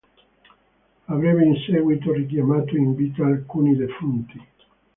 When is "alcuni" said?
3.23-3.75